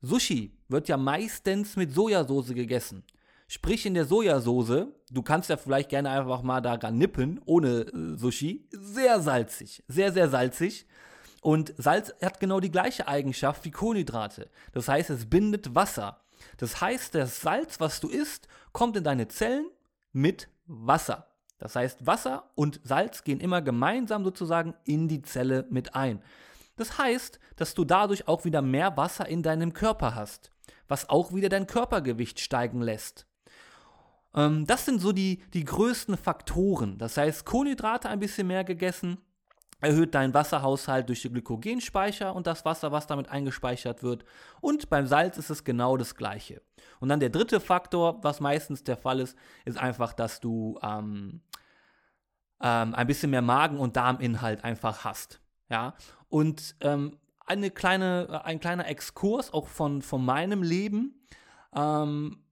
Sushi 0.03 0.51
wird 0.67 0.89
ja 0.89 0.97
meistens 0.97 1.77
mit 1.77 1.93
Sojasauce 1.93 2.53
gegessen. 2.53 3.03
Sprich 3.47 3.85
in 3.85 3.93
der 3.93 4.05
Sojasauce, 4.05 4.87
du 5.09 5.21
kannst 5.21 5.49
ja 5.49 5.55
vielleicht 5.55 5.89
gerne 5.89 6.09
einfach 6.09 6.41
mal 6.41 6.59
daran 6.59 6.97
nippen, 6.97 7.39
ohne 7.45 7.81
äh, 7.81 8.17
Sushi. 8.17 8.67
Sehr 8.71 9.21
salzig, 9.21 9.81
sehr, 9.87 10.11
sehr 10.11 10.29
salzig. 10.29 10.85
Und 11.41 11.73
Salz 11.77 12.13
hat 12.21 12.39
genau 12.41 12.59
die 12.59 12.71
gleiche 12.71 13.07
Eigenschaft 13.07 13.63
wie 13.63 13.71
Kohlenhydrate. 13.71 14.49
Das 14.73 14.89
heißt, 14.89 15.09
es 15.09 15.29
bindet 15.29 15.73
Wasser. 15.73 16.21
Das 16.57 16.81
heißt, 16.81 17.15
das 17.15 17.39
Salz, 17.39 17.79
was 17.79 18.01
du 18.01 18.09
isst, 18.09 18.47
kommt 18.73 18.97
in 18.97 19.05
deine 19.05 19.29
Zellen 19.29 19.67
mit 20.11 20.49
Wasser. 20.65 21.27
Das 21.59 21.77
heißt, 21.77 22.05
Wasser 22.05 22.49
und 22.55 22.81
Salz 22.83 23.23
gehen 23.23 23.39
immer 23.39 23.61
gemeinsam 23.61 24.25
sozusagen 24.25 24.73
in 24.83 25.07
die 25.07 25.21
Zelle 25.21 25.65
mit 25.69 25.95
ein. 25.95 26.21
Das 26.75 26.97
heißt, 26.97 27.39
dass 27.55 27.73
du 27.73 27.85
dadurch 27.85 28.27
auch 28.27 28.45
wieder 28.45 28.61
mehr 28.61 28.97
Wasser 28.97 29.27
in 29.27 29.43
deinem 29.43 29.73
Körper 29.73 30.15
hast, 30.15 30.51
was 30.87 31.09
auch 31.09 31.33
wieder 31.33 31.49
dein 31.49 31.67
Körpergewicht 31.67 32.39
steigen 32.39 32.81
lässt. 32.81 33.27
Ähm, 34.35 34.65
das 34.65 34.85
sind 34.85 34.99
so 34.99 35.11
die, 35.11 35.43
die 35.53 35.63
größten 35.63 36.17
Faktoren. 36.17 36.97
Das 36.97 37.17
heißt, 37.17 37.45
Kohlenhydrate 37.45 38.09
ein 38.09 38.19
bisschen 38.19 38.47
mehr 38.47 38.63
gegessen, 38.63 39.19
erhöht 39.81 40.15
deinen 40.15 40.33
Wasserhaushalt 40.33 41.09
durch 41.09 41.21
den 41.21 41.33
Glykogenspeicher 41.33 42.33
und 42.33 42.47
das 42.47 42.63
Wasser, 42.65 42.91
was 42.91 43.05
damit 43.05 43.29
eingespeichert 43.29 44.01
wird. 44.01 44.23
Und 44.61 44.89
beim 44.89 45.07
Salz 45.07 45.37
ist 45.37 45.49
es 45.49 45.63
genau 45.63 45.97
das 45.97 46.15
gleiche. 46.15 46.61
Und 46.99 47.09
dann 47.09 47.19
der 47.19 47.29
dritte 47.29 47.59
Faktor, 47.59 48.23
was 48.23 48.39
meistens 48.39 48.83
der 48.83 48.97
Fall 48.97 49.19
ist, 49.19 49.37
ist 49.65 49.77
einfach, 49.77 50.13
dass 50.13 50.39
du 50.39 50.79
ähm, 50.81 51.41
ähm, 52.61 52.95
ein 52.95 53.07
bisschen 53.07 53.31
mehr 53.31 53.41
Magen- 53.41 53.77
und 53.77 53.97
Darminhalt 53.97 54.63
einfach 54.63 55.03
hast. 55.03 55.41
Ja? 55.73 55.95
Und 56.29 56.75
ähm, 56.81 57.17
eine 57.47 57.71
kleine, 57.71 58.43
ein 58.45 58.59
kleiner 58.59 58.87
Exkurs 58.87 59.51
auch 59.51 59.67
von, 59.67 60.03
von 60.03 60.23
meinem 60.23 60.61
Leben. 60.61 61.25
Ähm, 61.75 62.43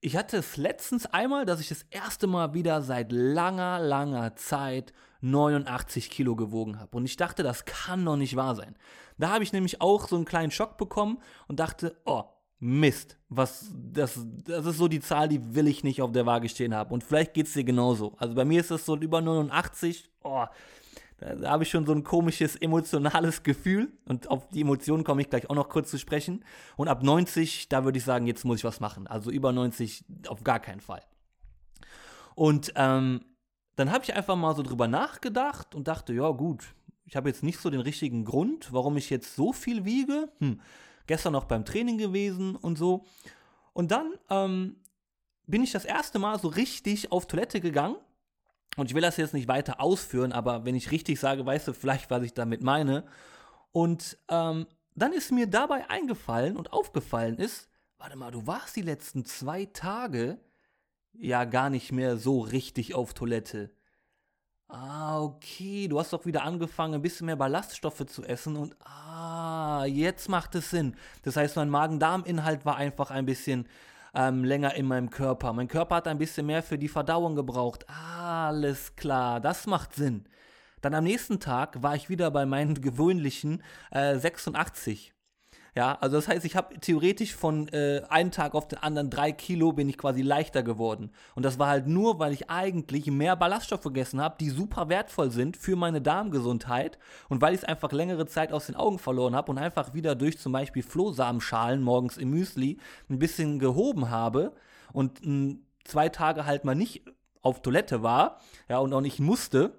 ich 0.00 0.16
hatte 0.16 0.36
es 0.36 0.56
letztens 0.56 1.06
einmal, 1.06 1.44
dass 1.44 1.60
ich 1.60 1.68
das 1.68 1.82
erste 1.90 2.28
Mal 2.28 2.54
wieder 2.54 2.80
seit 2.80 3.10
langer, 3.10 3.80
langer 3.80 4.36
Zeit 4.36 4.92
89 5.20 6.10
Kilo 6.10 6.36
gewogen 6.36 6.78
habe. 6.78 6.96
Und 6.96 7.06
ich 7.06 7.16
dachte, 7.16 7.42
das 7.42 7.64
kann 7.64 8.04
doch 8.04 8.16
nicht 8.16 8.36
wahr 8.36 8.54
sein. 8.54 8.76
Da 9.18 9.30
habe 9.30 9.42
ich 9.42 9.52
nämlich 9.52 9.80
auch 9.80 10.06
so 10.06 10.14
einen 10.14 10.24
kleinen 10.24 10.52
Schock 10.52 10.78
bekommen 10.78 11.18
und 11.48 11.58
dachte, 11.58 12.00
oh, 12.04 12.22
Mist, 12.60 13.18
was, 13.28 13.72
das, 13.74 14.24
das 14.44 14.64
ist 14.64 14.78
so 14.78 14.86
die 14.86 15.00
Zahl, 15.00 15.28
die 15.28 15.54
will 15.56 15.66
ich 15.66 15.82
nicht 15.82 16.02
auf 16.02 16.12
der 16.12 16.26
Waage 16.26 16.48
stehen 16.48 16.72
haben. 16.72 16.92
Und 16.92 17.02
vielleicht 17.02 17.34
geht 17.34 17.48
es 17.48 17.52
dir 17.54 17.64
genauso. 17.64 18.14
Also 18.18 18.34
bei 18.36 18.44
mir 18.44 18.60
ist 18.60 18.70
das 18.70 18.86
so 18.86 18.96
über 18.96 19.20
89, 19.20 20.08
oh, 20.22 20.46
da, 21.18 21.50
habe 21.50 21.64
ich 21.64 21.70
schon 21.70 21.84
so 21.84 21.92
ein 21.92 22.04
komisches 22.04 22.56
emotionales 22.56 23.42
Gefühl 23.42 23.92
und 24.06 24.30
auf 24.30 24.48
die 24.48 24.60
Emotionen 24.60 25.04
komme 25.04 25.20
ich 25.20 25.30
gleich 25.30 25.50
auch 25.50 25.54
noch 25.54 25.68
kurz 25.68 25.90
zu 25.90 25.98
sprechen. 25.98 26.44
Und 26.76 26.88
ab 26.88 27.02
90, 27.02 27.68
da 27.68 27.84
würde 27.84 27.98
ich 27.98 28.04
sagen, 28.04 28.26
jetzt 28.26 28.44
muss 28.44 28.58
ich 28.58 28.64
was 28.64 28.80
machen. 28.80 29.06
Also 29.06 29.30
über 29.30 29.52
90 29.52 30.04
auf 30.28 30.44
gar 30.44 30.60
keinen 30.60 30.80
Fall. 30.80 31.02
Und 32.36 32.72
ähm, 32.76 33.24
dann 33.74 33.90
habe 33.90 34.04
ich 34.04 34.14
einfach 34.14 34.36
mal 34.36 34.54
so 34.54 34.62
drüber 34.62 34.86
nachgedacht 34.86 35.74
und 35.74 35.88
dachte, 35.88 36.12
ja 36.12 36.30
gut, 36.30 36.64
ich 37.04 37.16
habe 37.16 37.28
jetzt 37.28 37.42
nicht 37.42 37.58
so 37.58 37.68
den 37.68 37.80
richtigen 37.80 38.24
Grund, 38.24 38.72
warum 38.72 38.96
ich 38.96 39.10
jetzt 39.10 39.34
so 39.34 39.52
viel 39.52 39.84
wiege. 39.84 40.30
Hm, 40.38 40.60
gestern 41.06 41.32
noch 41.32 41.44
beim 41.44 41.64
Training 41.64 41.98
gewesen 41.98 42.54
und 42.54 42.78
so. 42.78 43.04
Und 43.72 43.90
dann 43.90 44.14
ähm, 44.30 44.76
bin 45.46 45.64
ich 45.64 45.72
das 45.72 45.84
erste 45.84 46.20
Mal 46.20 46.38
so 46.38 46.48
richtig 46.48 47.10
auf 47.10 47.26
Toilette 47.26 47.60
gegangen 47.60 47.96
und 48.76 48.90
ich 48.90 48.94
will 48.94 49.02
das 49.02 49.16
jetzt 49.16 49.34
nicht 49.34 49.48
weiter 49.48 49.80
ausführen, 49.80 50.32
aber 50.32 50.64
wenn 50.64 50.74
ich 50.74 50.90
richtig 50.90 51.18
sage, 51.18 51.44
weißt 51.44 51.68
du 51.68 51.72
vielleicht, 51.72 52.10
was 52.10 52.22
ich 52.22 52.34
damit 52.34 52.62
meine. 52.62 53.04
Und 53.72 54.18
ähm, 54.28 54.66
dann 54.94 55.12
ist 55.12 55.32
mir 55.32 55.46
dabei 55.46 55.88
eingefallen 55.90 56.56
und 56.56 56.72
aufgefallen 56.72 57.38
ist, 57.38 57.68
warte 57.98 58.16
mal, 58.16 58.30
du 58.30 58.46
warst 58.46 58.76
die 58.76 58.82
letzten 58.82 59.24
zwei 59.24 59.66
Tage 59.66 60.38
ja 61.12 61.44
gar 61.44 61.70
nicht 61.70 61.92
mehr 61.92 62.16
so 62.16 62.40
richtig 62.40 62.94
auf 62.94 63.14
Toilette. 63.14 63.70
Ah, 64.68 65.20
okay, 65.22 65.88
du 65.88 65.98
hast 65.98 66.12
doch 66.12 66.26
wieder 66.26 66.42
angefangen, 66.42 66.94
ein 66.94 67.02
bisschen 67.02 67.26
mehr 67.26 67.36
Ballaststoffe 67.36 68.04
zu 68.06 68.22
essen 68.22 68.56
und 68.56 68.76
ah, 68.84 69.86
jetzt 69.86 70.28
macht 70.28 70.54
es 70.54 70.70
Sinn. 70.70 70.94
Das 71.22 71.36
heißt, 71.36 71.56
mein 71.56 71.70
Magen-Darm-Inhalt 71.70 72.66
war 72.66 72.76
einfach 72.76 73.10
ein 73.10 73.24
bisschen 73.24 73.66
ähm, 74.14 74.44
länger 74.44 74.74
in 74.74 74.86
meinem 74.86 75.10
Körper. 75.10 75.52
Mein 75.52 75.68
Körper 75.68 75.96
hat 75.96 76.08
ein 76.08 76.18
bisschen 76.18 76.46
mehr 76.46 76.62
für 76.62 76.78
die 76.78 76.88
Verdauung 76.88 77.34
gebraucht. 77.34 77.86
Alles 77.88 78.96
klar, 78.96 79.40
das 79.40 79.66
macht 79.66 79.94
Sinn. 79.94 80.24
Dann 80.80 80.94
am 80.94 81.04
nächsten 81.04 81.40
Tag 81.40 81.82
war 81.82 81.96
ich 81.96 82.08
wieder 82.08 82.30
bei 82.30 82.46
meinen 82.46 82.74
gewöhnlichen 82.80 83.62
äh, 83.90 84.16
86. 84.16 85.12
Ja, 85.78 85.96
also 86.00 86.16
das 86.16 86.26
heißt, 86.26 86.44
ich 86.44 86.56
habe 86.56 86.76
theoretisch 86.80 87.36
von 87.36 87.68
äh, 87.68 88.02
einem 88.08 88.32
Tag 88.32 88.56
auf 88.56 88.66
den 88.66 88.80
anderen 88.80 89.10
drei 89.10 89.30
Kilo 89.30 89.72
bin 89.72 89.88
ich 89.88 89.96
quasi 89.96 90.22
leichter 90.22 90.64
geworden. 90.64 91.12
Und 91.36 91.44
das 91.44 91.60
war 91.60 91.68
halt 91.68 91.86
nur, 91.86 92.18
weil 92.18 92.32
ich 92.32 92.50
eigentlich 92.50 93.06
mehr 93.06 93.36
Ballaststoffe 93.36 93.84
gegessen 93.84 94.20
habe, 94.20 94.34
die 94.40 94.50
super 94.50 94.88
wertvoll 94.88 95.30
sind 95.30 95.56
für 95.56 95.76
meine 95.76 96.02
Darmgesundheit 96.02 96.98
und 97.28 97.42
weil 97.42 97.54
ich 97.54 97.60
es 97.60 97.64
einfach 97.64 97.92
längere 97.92 98.26
Zeit 98.26 98.52
aus 98.52 98.66
den 98.66 98.74
Augen 98.74 98.98
verloren 98.98 99.36
habe 99.36 99.52
und 99.52 99.58
einfach 99.58 99.94
wieder 99.94 100.16
durch 100.16 100.36
zum 100.40 100.50
Beispiel 100.50 100.82
Flohsamenschalen 100.82 101.80
morgens 101.80 102.16
im 102.16 102.30
Müsli 102.30 102.78
ein 103.08 103.20
bisschen 103.20 103.60
gehoben 103.60 104.10
habe 104.10 104.54
und 104.92 105.24
mh, 105.24 105.26
hm, 105.26 105.60
zwei 105.84 106.08
Tage 106.08 106.44
halt 106.44 106.64
mal 106.64 106.74
nicht 106.74 107.04
auf 107.40 107.62
Toilette 107.62 108.02
war, 108.02 108.40
ja, 108.68 108.78
und 108.78 108.92
auch 108.92 109.00
nicht 109.00 109.20
musste 109.20 109.74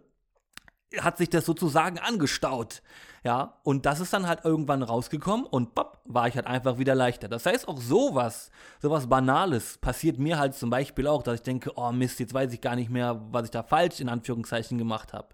hat 0.98 1.18
sich 1.18 1.30
das 1.30 1.46
sozusagen 1.46 2.00
angestaut. 2.00 2.82
Ja, 3.24 3.60
und 3.64 3.86
das 3.86 4.00
ist 4.00 4.14
dann 4.14 4.28
halt 4.28 4.46
irgendwann 4.46 4.82
rausgekommen 4.82 5.46
und 5.46 5.76
pop, 5.76 6.00
war 6.06 6.30
ich 6.30 6.36
halt 6.36 6.48
einfach 6.48 6.78
wieder 6.78 6.96
leichter. 6.96 7.28
Das 7.28 7.46
heißt, 7.46 7.68
auch 7.68 7.82
sowas, 7.82 8.50
sowas 8.82 9.08
Banales 9.08 9.78
passiert 9.78 10.18
mir 10.20 10.40
halt 10.40 10.56
zum 10.56 10.70
Beispiel 10.70 11.06
auch, 11.06 11.22
dass 11.22 11.36
ich 11.36 11.42
denke, 11.42 11.74
oh 11.76 11.92
Mist, 11.92 12.22
jetzt 12.22 12.34
weiß 12.34 12.54
ich 12.54 12.62
gar 12.62 12.78
nicht 12.78 12.90
mehr, 12.90 13.22
was 13.32 13.46
ich 13.46 13.52
da 13.52 13.62
falsch 13.62 14.00
in 14.00 14.08
Anführungszeichen 14.08 14.78
gemacht 14.78 15.12
habe. 15.12 15.28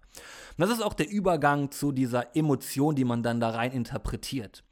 Und 0.58 0.62
das 0.62 0.72
ist 0.72 0.82
auch 0.82 0.96
der 0.96 1.10
Übergang 1.10 1.70
zu 1.70 1.92
dieser 1.92 2.36
Emotion, 2.36 2.96
die 2.96 3.06
man 3.06 3.22
dann 3.22 3.40
da 3.40 3.52
rein 3.52 3.72
interpretiert. 3.72 4.64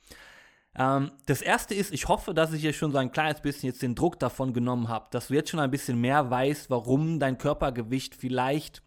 Ähm, 0.75 1.11
das 1.27 1.41
erste 1.41 1.75
ist, 1.75 1.93
ich 1.93 2.07
hoffe, 2.07 2.33
dass 2.33 2.53
ich 2.53 2.61
dir 2.61 2.73
schon 2.73 2.91
so 2.91 2.97
ein 2.97 3.11
kleines 3.11 3.41
bisschen 3.41 3.67
jetzt 3.67 3.81
den 3.81 3.95
Druck 3.95 4.19
davon 4.19 4.53
genommen 4.53 4.87
habe, 4.87 5.07
dass 5.11 5.27
du 5.27 5.35
jetzt 5.35 5.49
schon 5.49 5.59
ein 5.59 5.71
bisschen 5.71 5.99
mehr 6.01 6.29
weißt, 6.29 6.69
warum 6.69 7.19
dein 7.19 7.37
Körpergewicht 7.37 8.15
vielleicht 8.15 8.82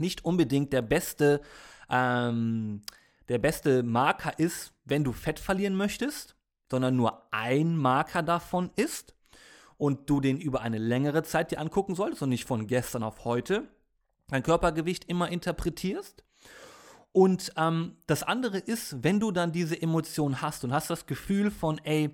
nicht 0.00 0.24
unbedingt 0.24 0.72
der 0.72 0.82
beste, 0.82 1.40
ähm, 1.90 2.82
der 3.28 3.38
beste 3.38 3.82
Marker 3.82 4.38
ist, 4.38 4.72
wenn 4.84 5.04
du 5.04 5.12
Fett 5.12 5.38
verlieren 5.38 5.74
möchtest, 5.74 6.36
sondern 6.70 6.96
nur 6.96 7.32
ein 7.32 7.76
Marker 7.76 8.22
davon 8.22 8.70
ist 8.76 9.14
und 9.76 10.10
du 10.10 10.20
den 10.20 10.40
über 10.40 10.60
eine 10.60 10.78
längere 10.78 11.22
Zeit 11.22 11.50
dir 11.50 11.60
angucken 11.60 11.94
solltest 11.94 12.22
und 12.22 12.30
nicht 12.30 12.44
von 12.44 12.66
gestern 12.66 13.02
auf 13.02 13.24
heute 13.24 13.68
dein 14.28 14.42
Körpergewicht 14.42 15.06
immer 15.06 15.30
interpretierst. 15.30 16.24
Und 17.12 17.52
ähm, 17.56 17.96
das 18.06 18.22
andere 18.22 18.58
ist, 18.58 19.02
wenn 19.02 19.18
du 19.18 19.32
dann 19.32 19.50
diese 19.50 19.80
Emotion 19.80 20.42
hast 20.42 20.62
und 20.64 20.72
hast 20.72 20.90
das 20.90 21.06
Gefühl 21.06 21.50
von, 21.50 21.78
ey, 21.78 22.10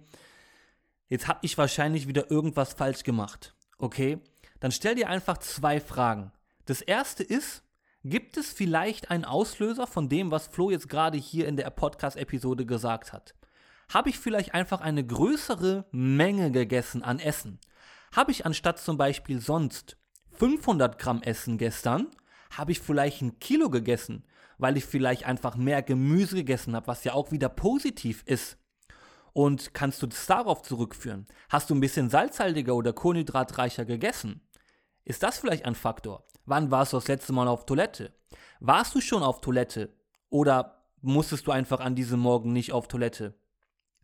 jetzt 1.08 1.28
habe 1.28 1.40
ich 1.42 1.58
wahrscheinlich 1.58 2.06
wieder 2.06 2.30
irgendwas 2.30 2.72
falsch 2.72 3.02
gemacht, 3.02 3.54
okay? 3.78 4.18
Dann 4.60 4.70
stell 4.70 4.94
dir 4.94 5.08
einfach 5.08 5.38
zwei 5.38 5.80
Fragen. 5.80 6.32
Das 6.64 6.80
erste 6.80 7.22
ist, 7.22 7.63
Gibt 8.06 8.36
es 8.36 8.52
vielleicht 8.52 9.10
einen 9.10 9.24
Auslöser 9.24 9.86
von 9.86 10.10
dem, 10.10 10.30
was 10.30 10.48
Flo 10.48 10.70
jetzt 10.70 10.90
gerade 10.90 11.16
hier 11.16 11.48
in 11.48 11.56
der 11.56 11.70
Podcast-Episode 11.70 12.66
gesagt 12.66 13.14
hat? 13.14 13.34
Habe 13.88 14.10
ich 14.10 14.18
vielleicht 14.18 14.52
einfach 14.52 14.82
eine 14.82 15.06
größere 15.06 15.86
Menge 15.90 16.50
gegessen 16.50 17.02
an 17.02 17.18
Essen? 17.18 17.58
Habe 18.14 18.30
ich 18.30 18.44
anstatt 18.44 18.78
zum 18.78 18.98
Beispiel 18.98 19.40
sonst 19.40 19.96
500 20.32 20.98
Gramm 20.98 21.22
Essen 21.22 21.56
gestern, 21.56 22.08
habe 22.50 22.72
ich 22.72 22.80
vielleicht 22.80 23.22
ein 23.22 23.38
Kilo 23.38 23.70
gegessen, 23.70 24.26
weil 24.58 24.76
ich 24.76 24.84
vielleicht 24.84 25.24
einfach 25.24 25.56
mehr 25.56 25.80
Gemüse 25.82 26.36
gegessen 26.36 26.76
habe, 26.76 26.88
was 26.88 27.04
ja 27.04 27.14
auch 27.14 27.32
wieder 27.32 27.48
positiv 27.48 28.22
ist. 28.26 28.58
Und 29.32 29.72
kannst 29.72 30.02
du 30.02 30.06
das 30.08 30.26
darauf 30.26 30.60
zurückführen? 30.60 31.26
Hast 31.48 31.70
du 31.70 31.74
ein 31.74 31.80
bisschen 31.80 32.10
salzhaltiger 32.10 32.74
oder 32.74 32.92
kohlenhydratreicher 32.92 33.86
gegessen? 33.86 34.42
Ist 35.06 35.22
das 35.22 35.38
vielleicht 35.38 35.64
ein 35.64 35.74
Faktor? 35.74 36.26
Wann 36.46 36.70
warst 36.70 36.92
du 36.92 36.98
das 36.98 37.08
letzte 37.08 37.32
Mal 37.32 37.48
auf 37.48 37.66
Toilette? 37.66 38.12
Warst 38.60 38.94
du 38.94 39.00
schon 39.00 39.22
auf 39.22 39.40
Toilette? 39.40 39.92
Oder 40.30 40.84
musstest 41.00 41.46
du 41.46 41.52
einfach 41.52 41.80
an 41.80 41.94
diesem 41.94 42.20
Morgen 42.20 42.52
nicht 42.52 42.72
auf 42.72 42.88
Toilette? 42.88 43.34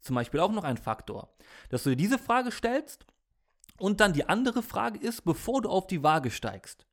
Zum 0.00 0.16
Beispiel 0.16 0.40
auch 0.40 0.52
noch 0.52 0.64
ein 0.64 0.78
Faktor. 0.78 1.34
Dass 1.68 1.82
du 1.82 1.90
dir 1.90 1.96
diese 1.96 2.18
Frage 2.18 2.50
stellst 2.50 3.06
und 3.78 4.00
dann 4.00 4.12
die 4.12 4.28
andere 4.28 4.62
Frage 4.62 4.98
ist, 4.98 5.22
bevor 5.22 5.62
du 5.62 5.68
auf 5.68 5.86
die 5.86 6.02
Waage 6.02 6.30
steigst. 6.30 6.86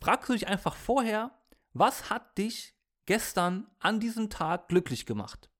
Fragst 0.00 0.28
du 0.28 0.32
dich 0.32 0.48
einfach 0.48 0.74
vorher, 0.74 1.30
was 1.72 2.10
hat 2.10 2.38
dich 2.38 2.74
gestern 3.06 3.66
an 3.78 4.00
diesem 4.00 4.30
Tag 4.30 4.68
glücklich 4.68 5.06
gemacht? 5.06 5.50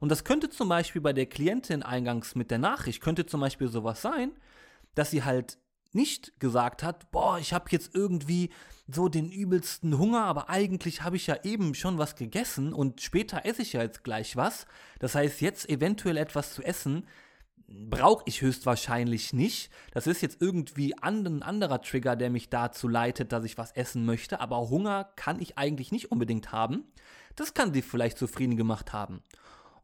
Und 0.00 0.10
das 0.10 0.24
könnte 0.24 0.50
zum 0.50 0.68
Beispiel 0.68 1.00
bei 1.00 1.12
der 1.12 1.26
Klientin 1.26 1.82
eingangs 1.82 2.34
mit 2.34 2.50
der 2.50 2.58
Nachricht, 2.58 3.02
könnte 3.02 3.24
zum 3.24 3.40
Beispiel 3.40 3.68
sowas 3.68 4.02
sein, 4.02 4.32
dass 4.94 5.10
sie 5.10 5.24
halt 5.24 5.58
nicht 5.94 6.38
gesagt 6.40 6.82
hat, 6.82 7.10
boah, 7.10 7.38
ich 7.38 7.52
habe 7.52 7.66
jetzt 7.70 7.94
irgendwie 7.94 8.50
so 8.86 9.08
den 9.08 9.30
übelsten 9.30 9.98
Hunger, 9.98 10.24
aber 10.24 10.50
eigentlich 10.50 11.02
habe 11.02 11.16
ich 11.16 11.26
ja 11.26 11.36
eben 11.42 11.74
schon 11.74 11.98
was 11.98 12.16
gegessen 12.16 12.72
und 12.72 13.00
später 13.00 13.46
esse 13.46 13.62
ich 13.62 13.72
ja 13.72 13.82
jetzt 13.82 14.04
gleich 14.04 14.36
was. 14.36 14.66
Das 14.98 15.14
heißt, 15.14 15.40
jetzt 15.40 15.68
eventuell 15.68 16.18
etwas 16.18 16.52
zu 16.52 16.62
essen, 16.62 17.06
brauche 17.66 18.24
ich 18.26 18.42
höchstwahrscheinlich 18.42 19.32
nicht. 19.32 19.70
Das 19.92 20.06
ist 20.06 20.20
jetzt 20.20 20.42
irgendwie 20.42 20.94
ein 21.00 21.42
anderer 21.42 21.80
Trigger, 21.80 22.14
der 22.14 22.30
mich 22.30 22.50
dazu 22.50 22.88
leitet, 22.88 23.32
dass 23.32 23.44
ich 23.44 23.56
was 23.56 23.72
essen 23.72 24.04
möchte, 24.04 24.40
aber 24.40 24.68
Hunger 24.68 25.10
kann 25.16 25.40
ich 25.40 25.56
eigentlich 25.56 25.90
nicht 25.90 26.12
unbedingt 26.12 26.52
haben. 26.52 26.84
Das 27.36 27.54
kann 27.54 27.72
sie 27.72 27.82
vielleicht 27.82 28.18
zufrieden 28.18 28.56
gemacht 28.56 28.92
haben. 28.92 29.22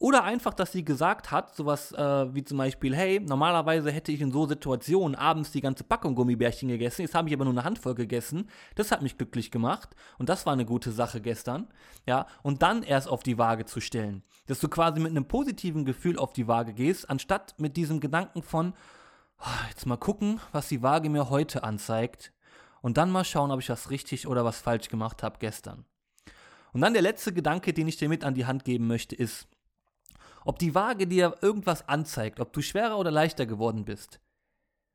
Oder 0.02 0.24
einfach, 0.24 0.54
dass 0.54 0.72
sie 0.72 0.82
gesagt 0.82 1.30
hat, 1.30 1.54
sowas 1.54 1.92
äh, 1.92 2.34
wie 2.34 2.42
zum 2.42 2.56
Beispiel, 2.56 2.96
hey, 2.96 3.20
normalerweise 3.20 3.90
hätte 3.90 4.10
ich 4.12 4.22
in 4.22 4.32
so 4.32 4.46
Situationen 4.46 5.14
abends 5.14 5.52
die 5.52 5.60
ganze 5.60 5.84
Packung 5.84 6.14
Gummibärchen 6.14 6.70
gegessen, 6.70 7.02
jetzt 7.02 7.14
habe 7.14 7.28
ich 7.28 7.34
aber 7.34 7.44
nur 7.44 7.52
eine 7.52 7.64
Handvoll 7.64 7.94
gegessen. 7.94 8.48
Das 8.76 8.92
hat 8.92 9.02
mich 9.02 9.18
glücklich 9.18 9.50
gemacht 9.50 9.90
und 10.16 10.30
das 10.30 10.46
war 10.46 10.54
eine 10.54 10.64
gute 10.64 10.90
Sache 10.90 11.20
gestern. 11.20 11.68
Ja, 12.06 12.26
und 12.42 12.62
dann 12.62 12.82
erst 12.82 13.08
auf 13.08 13.22
die 13.22 13.36
Waage 13.36 13.66
zu 13.66 13.82
stellen. 13.82 14.22
Dass 14.46 14.58
du 14.58 14.68
quasi 14.68 15.00
mit 15.00 15.10
einem 15.10 15.26
positiven 15.26 15.84
Gefühl 15.84 16.18
auf 16.18 16.32
die 16.32 16.48
Waage 16.48 16.72
gehst, 16.72 17.10
anstatt 17.10 17.54
mit 17.58 17.76
diesem 17.76 18.00
Gedanken 18.00 18.42
von, 18.42 18.72
oh, 19.38 19.68
jetzt 19.68 19.84
mal 19.84 19.98
gucken, 19.98 20.40
was 20.52 20.68
die 20.68 20.82
Waage 20.82 21.10
mir 21.10 21.28
heute 21.28 21.62
anzeigt. 21.62 22.32
Und 22.80 22.96
dann 22.96 23.10
mal 23.10 23.24
schauen, 23.24 23.50
ob 23.50 23.60
ich 23.60 23.68
was 23.68 23.90
richtig 23.90 24.26
oder 24.26 24.46
was 24.46 24.62
falsch 24.62 24.88
gemacht 24.88 25.22
habe 25.22 25.36
gestern. 25.40 25.84
Und 26.72 26.80
dann 26.80 26.94
der 26.94 27.02
letzte 27.02 27.34
Gedanke, 27.34 27.74
den 27.74 27.86
ich 27.86 27.98
dir 27.98 28.08
mit 28.08 28.24
an 28.24 28.32
die 28.32 28.46
Hand 28.46 28.64
geben 28.64 28.86
möchte, 28.86 29.14
ist, 29.14 29.46
ob 30.44 30.58
die 30.58 30.74
Waage 30.74 31.06
dir 31.06 31.36
irgendwas 31.42 31.88
anzeigt, 31.88 32.40
ob 32.40 32.52
du 32.52 32.62
schwerer 32.62 32.98
oder 32.98 33.10
leichter 33.10 33.46
geworden 33.46 33.84
bist. 33.84 34.20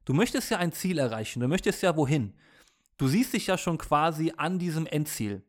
Du 0.06 0.14
möchtest 0.14 0.52
ja 0.52 0.58
ein 0.58 0.72
Ziel 0.72 1.00
erreichen, 1.00 1.40
du 1.40 1.48
möchtest 1.48 1.82
ja 1.82 1.96
wohin. 1.96 2.34
Du 2.98 3.08
siehst 3.08 3.34
dich 3.34 3.48
ja 3.48 3.58
schon 3.58 3.78
quasi 3.78 4.34
an 4.38 4.60
diesem 4.60 4.86
Endziel. 4.86 5.44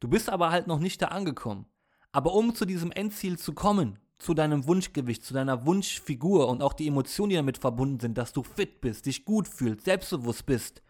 Du 0.00 0.08
bist 0.08 0.28
aber 0.28 0.50
halt 0.50 0.66
noch 0.66 0.78
nicht 0.78 1.00
da 1.02 1.08
angekommen. 1.08 1.66
Aber 2.12 2.34
um 2.34 2.54
zu 2.54 2.64
diesem 2.64 2.90
Endziel 2.90 3.38
zu 3.38 3.52
kommen, 3.52 3.98
zu 4.18 4.34
deinem 4.34 4.66
Wunschgewicht, 4.66 5.24
zu 5.24 5.34
deiner 5.34 5.66
Wunschfigur 5.66 6.48
und 6.48 6.62
auch 6.62 6.72
die 6.72 6.88
Emotionen, 6.88 7.30
die 7.30 7.36
damit 7.36 7.58
verbunden 7.58 8.00
sind, 8.00 8.18
dass 8.18 8.32
du 8.32 8.42
fit 8.42 8.80
bist, 8.80 9.06
dich 9.06 9.24
gut 9.24 9.46
fühlst, 9.46 9.84
selbstbewusst 9.84 10.46
bist, 10.46 10.82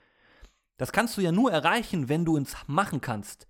das 0.78 0.92
kannst 0.92 1.16
du 1.16 1.20
ja 1.20 1.32
nur 1.32 1.52
erreichen, 1.52 2.08
wenn 2.08 2.24
du 2.24 2.36
ins 2.36 2.56
Machen 2.66 3.00
kannst, 3.00 3.48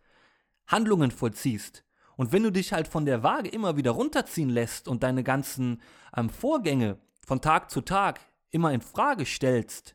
Handlungen 0.66 1.10
vollziehst, 1.10 1.84
und 2.18 2.32
wenn 2.32 2.42
du 2.42 2.50
dich 2.50 2.72
halt 2.72 2.88
von 2.88 3.06
der 3.06 3.22
Waage 3.22 3.48
immer 3.48 3.76
wieder 3.76 3.92
runterziehen 3.92 4.50
lässt 4.50 4.88
und 4.88 5.04
deine 5.04 5.22
ganzen 5.22 5.80
ähm, 6.16 6.28
Vorgänge 6.28 6.98
von 7.24 7.40
Tag 7.40 7.70
zu 7.70 7.80
Tag 7.80 8.20
immer 8.50 8.72
in 8.72 8.80
Frage 8.80 9.24
stellst 9.24 9.94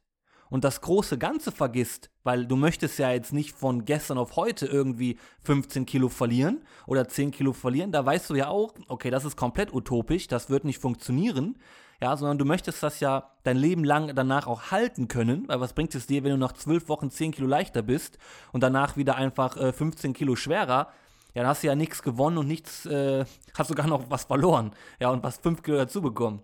und 0.49 0.63
das 0.63 0.79
große 0.79 1.17
Ganze 1.17 1.51
vergisst, 1.51 2.11
weil 2.23 2.45
du 2.45 2.55
möchtest 2.55 2.97
ja 2.97 3.11
jetzt 3.11 3.33
nicht 3.33 3.51
von 3.51 3.83
gestern 3.83 4.17
auf 4.17 4.37
heute 4.37 4.67
irgendwie 4.67 5.19
15 5.41 5.85
Kilo 5.85 6.07
verlieren 6.07 6.63
oder 6.87 7.09
10 7.09 7.31
Kilo 7.31 7.51
verlieren, 7.51 7.91
da 7.91 8.05
weißt 8.05 8.29
du 8.29 8.35
ja 8.35 8.47
auch, 8.47 8.73
okay, 8.87 9.09
das 9.09 9.25
ist 9.25 9.35
komplett 9.35 9.73
utopisch, 9.73 10.27
das 10.29 10.49
wird 10.49 10.63
nicht 10.63 10.79
funktionieren, 10.79 11.57
ja, 12.01 12.15
sondern 12.15 12.37
du 12.37 12.45
möchtest 12.45 12.83
das 12.83 13.01
ja 13.01 13.31
dein 13.43 13.57
Leben 13.57 13.83
lang 13.83 14.15
danach 14.15 14.47
auch 14.47 14.71
halten 14.71 15.09
können, 15.09 15.45
weil 15.49 15.59
was 15.59 15.73
bringt 15.73 15.93
es 15.93 16.07
dir, 16.07 16.23
wenn 16.23 16.31
du 16.31 16.37
nach 16.37 16.53
12 16.53 16.87
Wochen 16.87 17.11
10 17.11 17.31
Kilo 17.33 17.47
leichter 17.47 17.81
bist 17.81 18.17
und 18.53 18.63
danach 18.63 18.95
wieder 18.95 19.15
einfach 19.17 19.57
äh, 19.57 19.73
15 19.73 20.13
Kilo 20.13 20.37
schwerer, 20.37 20.87
ja, 21.33 21.41
dann 21.41 21.47
hast 21.47 21.63
du 21.63 21.67
ja 21.67 21.75
nichts 21.75 22.01
gewonnen 22.01 22.37
und 22.37 22.47
nichts, 22.47 22.85
äh, 22.85 23.25
hast 23.57 23.67
sogar 23.67 23.87
noch 23.87 24.09
was 24.09 24.25
verloren. 24.25 24.71
Ja, 24.99 25.09
und 25.09 25.23
was 25.23 25.37
fünf 25.37 25.63
Kilo 25.63 25.77
dazu 25.77 26.01
bekommen. 26.01 26.41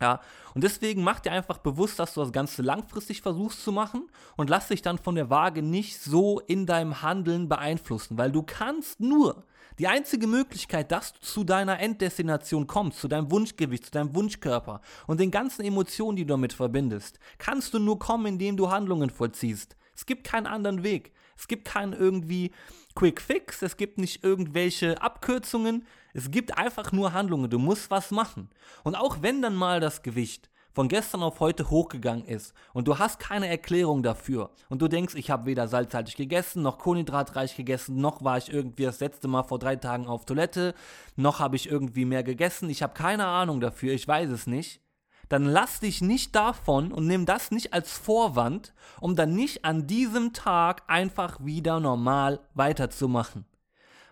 Ja, 0.00 0.20
und 0.54 0.62
deswegen 0.62 1.02
mach 1.02 1.20
dir 1.20 1.32
einfach 1.32 1.58
bewusst, 1.58 1.98
dass 1.98 2.14
du 2.14 2.20
das 2.20 2.32
Ganze 2.32 2.60
langfristig 2.60 3.22
versuchst 3.22 3.62
zu 3.62 3.72
machen 3.72 4.10
und 4.36 4.50
lass 4.50 4.68
dich 4.68 4.82
dann 4.82 4.98
von 4.98 5.14
der 5.14 5.30
Waage 5.30 5.62
nicht 5.62 5.98
so 6.00 6.40
in 6.40 6.66
deinem 6.66 7.00
Handeln 7.00 7.48
beeinflussen, 7.48 8.18
weil 8.18 8.30
du 8.30 8.42
kannst 8.42 9.00
nur 9.00 9.44
die 9.78 9.88
einzige 9.88 10.26
Möglichkeit, 10.26 10.92
dass 10.92 11.14
du 11.14 11.20
zu 11.20 11.44
deiner 11.44 11.80
Enddestination 11.80 12.66
kommst, 12.66 13.00
zu 13.00 13.08
deinem 13.08 13.30
Wunschgewicht, 13.30 13.86
zu 13.86 13.90
deinem 13.90 14.14
Wunschkörper 14.14 14.80
und 15.06 15.18
den 15.18 15.30
ganzen 15.30 15.64
Emotionen, 15.64 16.16
die 16.16 16.24
du 16.24 16.34
damit 16.34 16.52
verbindest, 16.52 17.18
kannst 17.38 17.72
du 17.72 17.78
nur 17.78 17.98
kommen, 17.98 18.26
indem 18.26 18.56
du 18.58 18.70
Handlungen 18.70 19.08
vollziehst. 19.08 19.76
Es 19.94 20.04
gibt 20.04 20.24
keinen 20.24 20.46
anderen 20.46 20.82
Weg. 20.82 21.12
Es 21.36 21.48
gibt 21.48 21.66
keinen 21.66 21.92
irgendwie 21.92 22.52
Quick 22.94 23.20
Fix, 23.20 23.62
es 23.62 23.76
gibt 23.76 23.98
nicht 23.98 24.24
irgendwelche 24.24 25.00
Abkürzungen, 25.02 25.86
es 26.14 26.30
gibt 26.30 26.56
einfach 26.56 26.92
nur 26.92 27.12
Handlungen. 27.12 27.50
Du 27.50 27.58
musst 27.58 27.90
was 27.90 28.10
machen. 28.10 28.48
Und 28.84 28.94
auch 28.94 29.18
wenn 29.20 29.42
dann 29.42 29.54
mal 29.54 29.80
das 29.80 30.02
Gewicht 30.02 30.50
von 30.76 30.88
gestern 30.88 31.22
auf 31.22 31.40
heute 31.40 31.70
hochgegangen 31.70 32.26
ist 32.26 32.52
und 32.74 32.86
du 32.86 32.98
hast 32.98 33.18
keine 33.18 33.48
Erklärung 33.48 34.02
dafür 34.02 34.50
und 34.68 34.82
du 34.82 34.88
denkst, 34.88 35.14
ich 35.14 35.30
habe 35.30 35.46
weder 35.46 35.68
salzhaltig 35.68 36.16
gegessen, 36.16 36.62
noch 36.62 36.78
kohlenhydratreich 36.78 37.56
gegessen, 37.56 37.96
noch 37.96 38.22
war 38.22 38.36
ich 38.36 38.52
irgendwie 38.52 38.84
das 38.84 39.00
letzte 39.00 39.26
Mal 39.26 39.42
vor 39.42 39.58
drei 39.58 39.76
Tagen 39.76 40.06
auf 40.06 40.26
Toilette, 40.26 40.74
noch 41.16 41.40
habe 41.40 41.56
ich 41.56 41.70
irgendwie 41.70 42.04
mehr 42.04 42.22
gegessen, 42.22 42.68
ich 42.68 42.82
habe 42.82 42.92
keine 42.92 43.24
Ahnung 43.24 43.60
dafür, 43.60 43.94
ich 43.94 44.06
weiß 44.06 44.28
es 44.28 44.46
nicht, 44.46 44.82
dann 45.28 45.44
lass 45.44 45.80
dich 45.80 46.00
nicht 46.00 46.34
davon 46.34 46.92
und 46.92 47.06
nimm 47.06 47.26
das 47.26 47.50
nicht 47.50 47.72
als 47.72 47.96
Vorwand, 47.96 48.74
um 49.00 49.16
dann 49.16 49.34
nicht 49.34 49.64
an 49.64 49.86
diesem 49.86 50.32
Tag 50.32 50.82
einfach 50.86 51.38
wieder 51.44 51.80
normal 51.80 52.40
weiterzumachen. 52.54 53.44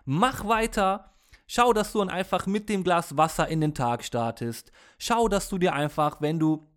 Mach 0.05 0.47
weiter. 0.47 1.11
Schau, 1.47 1.73
dass 1.73 1.91
du 1.91 1.99
dann 1.99 2.09
einfach 2.09 2.47
mit 2.47 2.69
dem 2.69 2.83
Glas 2.83 3.17
Wasser 3.17 3.47
in 3.47 3.61
den 3.61 3.73
Tag 3.75 4.03
startest. 4.03 4.71
Schau, 4.97 5.27
dass 5.27 5.47
du 5.47 5.57
dir 5.57 5.73
einfach, 5.73 6.19
wenn 6.19 6.39
du 6.39 6.67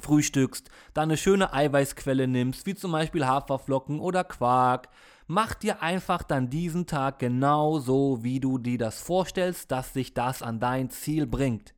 frühstückst, 0.00 0.70
da 0.92 1.02
eine 1.02 1.16
schöne 1.16 1.52
Eiweißquelle 1.52 2.26
nimmst, 2.26 2.66
wie 2.66 2.74
zum 2.74 2.92
Beispiel 2.92 3.26
Haferflocken 3.26 4.00
oder 4.00 4.24
Quark. 4.24 4.88
mach 5.26 5.54
dir 5.54 5.82
einfach 5.82 6.22
dann 6.22 6.50
diesen 6.50 6.86
Tag 6.86 7.18
genau 7.18 7.78
so, 7.78 8.22
wie 8.22 8.40
du 8.40 8.58
dir 8.58 8.76
das 8.76 9.00
vorstellst, 9.00 9.70
dass 9.70 9.92
sich 9.94 10.12
das 10.12 10.42
an 10.42 10.60
dein 10.60 10.90
Ziel 10.90 11.26
bringt. 11.26 11.73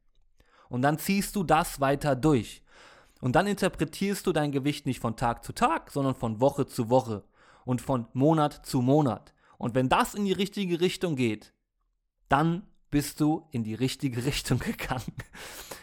Und 0.68 0.82
dann 0.82 0.98
ziehst 0.98 1.36
du 1.36 1.44
das 1.44 1.80
weiter 1.80 2.16
durch. 2.16 2.62
Und 3.20 3.34
dann 3.34 3.46
interpretierst 3.46 4.26
du 4.26 4.32
dein 4.32 4.52
Gewicht 4.52 4.86
nicht 4.86 5.00
von 5.00 5.16
Tag 5.16 5.44
zu 5.44 5.52
Tag, 5.52 5.90
sondern 5.90 6.14
von 6.14 6.40
Woche 6.40 6.66
zu 6.66 6.90
Woche 6.90 7.24
und 7.64 7.80
von 7.80 8.06
Monat 8.12 8.66
zu 8.66 8.82
Monat. 8.82 9.34
Und 9.58 9.74
wenn 9.74 9.88
das 9.88 10.14
in 10.14 10.24
die 10.24 10.32
richtige 10.32 10.80
Richtung 10.80 11.16
geht, 11.16 11.52
dann 12.28 12.66
bist 12.90 13.20
du 13.20 13.46
in 13.50 13.64
die 13.64 13.74
richtige 13.74 14.24
Richtung 14.24 14.58
gegangen. 14.58 15.14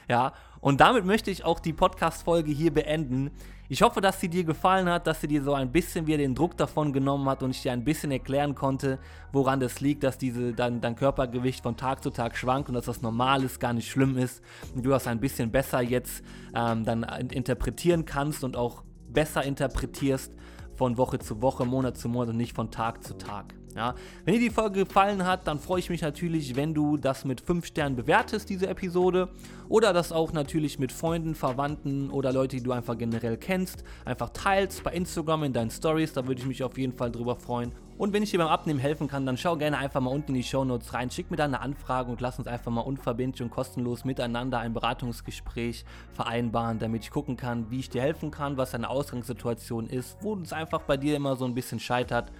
ja, 0.08 0.34
und 0.64 0.80
damit 0.80 1.04
möchte 1.04 1.30
ich 1.30 1.44
auch 1.44 1.60
die 1.60 1.74
Podcast-Folge 1.74 2.50
hier 2.50 2.74
beenden. 2.74 3.32
Ich 3.68 3.82
hoffe, 3.82 4.00
dass 4.00 4.22
sie 4.22 4.30
dir 4.30 4.46
gefallen 4.46 4.88
hat, 4.88 5.08
dass 5.08 5.20
sie 5.20 5.28
dir 5.28 5.44
so 5.44 5.54
ein 5.54 5.74
bisschen 5.74 6.08
wieder 6.08 6.20
den 6.20 6.36
Druck 6.36 6.56
davon 6.56 6.94
genommen 6.94 7.28
hat 7.28 7.44
und 7.44 7.52
ich 7.52 7.62
dir 7.62 7.74
ein 7.74 7.84
bisschen 7.84 8.12
erklären 8.12 8.56
konnte, 8.56 8.98
woran 9.34 9.60
das 9.60 9.82
liegt, 9.82 10.06
dass 10.06 10.18
diese, 10.18 10.54
dein, 10.54 10.80
dein 10.80 10.96
Körpergewicht 10.96 11.64
von 11.64 11.76
Tag 11.76 12.02
zu 12.02 12.12
Tag 12.12 12.38
schwankt 12.38 12.70
und 12.70 12.76
dass 12.76 12.86
das 12.86 13.02
normal 13.02 13.44
ist, 13.44 13.60
gar 13.60 13.74
nicht 13.74 13.92
schlimm 13.92 14.18
ist 14.18 14.42
und 14.74 14.86
du 14.86 14.90
das 14.92 15.06
ein 15.06 15.20
bisschen 15.20 15.52
besser 15.52 15.82
jetzt 15.82 16.24
ähm, 16.56 16.86
dann 16.86 17.04
interpretieren 17.04 18.06
kannst 18.06 18.46
und 18.46 18.56
auch 18.56 18.84
besser 19.10 19.44
interpretierst 19.44 20.34
von 20.76 20.98
Woche 20.98 21.20
zu 21.20 21.42
Woche, 21.42 21.66
Monat 21.66 21.98
zu 21.98 22.08
Monat 22.08 22.30
und 22.30 22.38
nicht 22.38 22.56
von 22.56 22.72
Tag 22.72 23.04
zu 23.04 23.18
Tag. 23.18 23.54
Ja, 23.76 23.96
wenn 24.26 24.36
dir 24.36 24.40
die 24.40 24.50
Folge 24.50 24.86
gefallen 24.86 25.26
hat, 25.26 25.48
dann 25.48 25.60
freue 25.60 25.80
ich 25.80 25.90
mich 25.90 26.02
natürlich, 26.02 26.56
wenn 26.56 26.74
du 26.74 26.98
das 26.98 27.26
mit 27.26 27.42
5 27.42 27.66
Sternen 27.66 27.96
bewertest, 27.96 28.50
diese 28.50 28.68
Episode. 28.68 29.30
Oder 29.68 29.94
das 29.94 30.12
auch 30.12 30.32
natürlich 30.34 30.78
mit 30.78 30.92
Freunden, 30.92 31.34
Verwandten 31.34 32.12
oder 32.12 32.32
Leute, 32.32 32.58
die 32.58 32.64
du 32.64 32.72
einfach 32.72 32.98
generell 32.98 33.38
kennst, 33.38 33.84
einfach 34.06 34.30
teilst 34.30 34.84
bei 34.84 34.92
Instagram 34.94 35.46
in 35.46 35.54
deinen 35.54 35.72
Stories. 35.72 36.14
Da 36.14 36.28
würde 36.28 36.42
ich 36.42 36.48
mich 36.48 36.64
auf 36.64 36.78
jeden 36.78 36.94
Fall 36.94 37.12
drüber 37.12 37.36
freuen. 37.36 37.72
Und 37.98 38.12
wenn 38.12 38.24
ich 38.24 38.32
dir 38.32 38.40
beim 38.40 38.48
Abnehmen 38.48 38.80
helfen 38.80 39.08
kann, 39.08 39.26
dann 39.26 39.38
schau 39.38 39.56
gerne 39.56 39.78
einfach 39.78 40.02
mal 40.02 40.10
unten 40.10 40.32
in 40.32 40.42
die 40.42 40.44
Show 40.44 40.66
Notes 40.66 40.94
rein, 40.94 41.12
schick 41.12 41.30
mir 41.30 41.38
da 41.38 41.46
eine 41.46 41.62
Anfrage 41.62 42.10
und 42.10 42.22
lass 42.22 42.40
uns 42.40 42.48
einfach 42.48 42.72
mal 42.72 42.82
unverbindlich 42.82 43.44
und 43.44 43.52
kostenlos 43.52 44.04
miteinander 44.04 44.60
ein 44.60 44.74
Beratungsgespräch 44.74 45.86
vereinbaren, 46.12 46.80
damit 46.80 47.04
ich 47.04 47.12
gucken 47.12 47.38
kann, 47.38 47.70
wie 47.70 47.80
ich 47.80 47.90
dir 47.90 48.02
helfen 48.02 48.32
kann, 48.32 48.58
was 48.58 48.72
deine 48.72 48.90
Ausgangssituation 48.90 49.86
ist, 49.86 50.18
wo 50.22 50.36
es 50.36 50.54
einfach 50.54 50.82
bei 50.82 50.98
dir 50.98 51.16
immer 51.16 51.36
so 51.36 51.46
ein 51.46 51.54
bisschen 51.54 51.80
scheitert. 51.80 52.32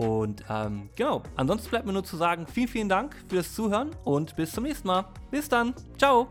Und 0.00 0.42
ähm, 0.48 0.88
genau, 0.96 1.22
ansonsten 1.36 1.68
bleibt 1.68 1.84
mir 1.84 1.92
nur 1.92 2.04
zu 2.04 2.16
sagen, 2.16 2.46
vielen, 2.46 2.68
vielen 2.68 2.88
Dank 2.88 3.14
fürs 3.28 3.54
Zuhören 3.54 3.90
und 4.04 4.34
bis 4.34 4.50
zum 4.52 4.64
nächsten 4.64 4.88
Mal. 4.88 5.04
Bis 5.30 5.46
dann. 5.46 5.74
Ciao. 5.98 6.26